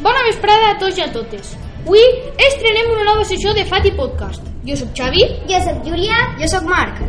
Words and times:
Bona 0.00 0.20
vesprada 0.22 0.70
a 0.70 0.78
tots 0.78 0.98
i 0.98 1.02
a 1.02 1.08
totes. 1.10 1.56
Avui 1.82 2.02
estrenem 2.46 2.90
una 2.92 3.06
nova 3.08 3.24
sessió 3.26 3.50
de 3.56 3.64
Fati 3.66 3.90
Podcast. 3.96 4.44
Jo 4.68 4.76
sóc 4.78 4.92
Xavi. 4.94 5.24
Jo 5.48 5.58
sóc 5.64 5.80
Júlia. 5.86 6.20
Jo 6.38 6.48
sóc 6.52 6.68
Marc. 6.70 7.00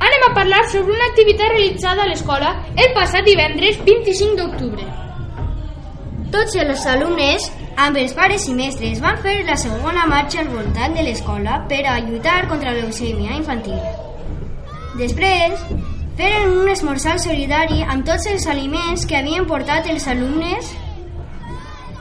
Anem 0.00 0.24
a 0.24 0.32
parlar 0.32 0.62
sobre 0.72 0.94
una 0.94 1.10
activitat 1.10 1.52
realitzada 1.52 2.06
a 2.06 2.08
l'escola 2.08 2.54
el 2.72 2.94
passat 2.96 3.26
divendres 3.28 3.76
25 3.84 4.38
d'octubre. 4.38 4.86
Tots 6.32 6.56
els 6.62 6.86
alumnes, 6.88 7.50
amb 7.76 7.98
els 8.00 8.16
pares 8.16 8.48
i 8.48 8.54
mestres, 8.56 9.00
van 9.04 9.20
fer 9.20 9.40
la 9.44 9.58
segona 9.60 10.06
marxa 10.08 10.40
al 10.40 10.48
voltant 10.54 10.96
de 10.96 11.04
l'escola 11.04 11.64
per 11.68 11.82
a 11.84 11.98
lluitar 12.00 12.46
contra 12.48 12.72
la 12.72 12.86
leucèmia 12.86 13.36
infantil. 13.36 13.76
Després, 14.96 15.66
feren 16.16 16.54
un 16.62 16.70
esmorzar 16.72 17.18
solidari 17.20 17.82
amb 17.82 18.06
tots 18.08 18.30
els 18.30 18.46
aliments 18.48 19.04
que 19.04 19.20
havien 19.20 19.44
portat 19.50 19.90
els 19.90 20.08
alumnes. 20.08 20.70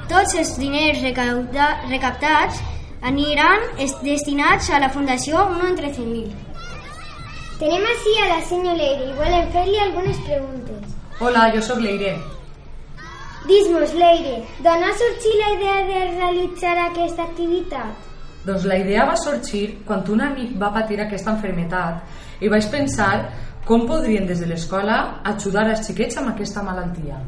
Tots 0.09 0.33
els 0.41 0.55
diners 0.57 1.03
recauda, 1.03 1.65
recaptats 1.85 2.57
aniran 3.05 3.67
destinats 4.01 4.71
a 4.73 4.79
la 4.81 4.87
Fundació 4.89 5.43
1 5.53 5.67
en 5.67 5.75
13.000. 5.77 6.31
Tenem 7.59 7.83
així 7.91 8.15
a 8.17 8.29
la 8.31 8.39
senyor 8.49 8.79
Leire 8.79 9.05
i 9.05 9.13
volem 9.19 9.51
fer-li 9.53 9.77
algunes 9.83 10.17
preguntes. 10.25 10.95
Hola, 11.21 11.43
jo 11.53 11.61
sóc 11.61 11.83
Leire. 11.83 12.15
Dis-mos, 13.45 13.93
Leire, 14.01 14.39
d'on 14.65 14.85
ha 14.87 14.93
sorgit 14.97 15.37
la 15.43 15.51
idea 15.59 15.77
de 15.91 15.99
realitzar 16.15 16.73
aquesta 16.87 17.27
activitat? 17.29 18.07
Doncs 18.47 18.65
la 18.71 18.79
idea 18.81 19.05
va 19.05 19.17
sorgir 19.19 19.65
quan 19.85 20.01
un 20.09 20.23
amic 20.25 20.55
va 20.57 20.71
patir 20.73 20.97
aquesta 21.03 21.35
enfermetat 21.35 22.41
i 22.41 22.49
vaig 22.49 22.65
pensar 22.73 23.13
com 23.67 23.85
podrien 23.85 24.25
des 24.25 24.41
de 24.41 24.49
l'escola 24.49 25.21
ajudar 25.35 25.67
els 25.69 25.85
xiquets 25.85 26.17
amb 26.17 26.33
aquesta 26.33 26.65
malaltia. 26.65 27.21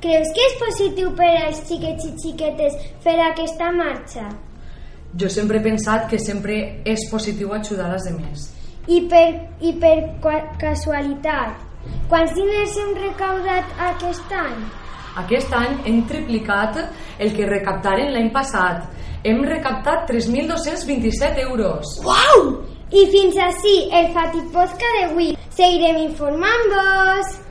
Creus 0.00 0.30
que 0.32 0.44
és 0.48 0.54
positiu 0.56 1.10
per 1.12 1.28
als 1.42 1.58
xiquets 1.68 2.06
i 2.08 2.14
xiquetes 2.22 2.76
fer 3.04 3.18
aquesta 3.20 3.66
marxa? 3.74 4.30
Jo 5.20 5.28
sempre 5.28 5.58
he 5.58 5.64
pensat 5.66 6.06
que 6.08 6.18
sempre 6.22 6.56
és 6.88 7.02
positiu 7.10 7.52
ajudar 7.52 7.90
els 7.98 8.06
demés. 8.08 8.46
I 8.88 9.02
per, 9.10 9.26
i 9.60 9.74
per 9.82 9.98
casualitat, 10.62 11.58
quants 12.08 12.32
diners 12.38 12.78
hem 12.80 12.94
recaudat 12.96 13.76
aquest 13.90 14.32
any? 14.38 14.64
Aquest 15.20 15.52
any 15.58 15.76
hem 15.90 16.00
triplicat 16.08 16.80
el 17.20 17.36
que 17.36 17.50
recaptaren 17.52 18.14
l'any 18.14 18.32
passat. 18.32 18.88
Hem 19.20 19.44
recaptat 19.44 20.08
3.227 20.08 21.44
euros. 21.44 21.92
Uau! 22.06 22.48
I 22.88 23.04
fins 23.12 23.36
així 23.50 23.76
el 23.92 24.08
Fatipodcast 24.16 25.00
d'avui. 25.02 25.34
Seguirem 25.60 26.00
informant-vos! 26.06 27.49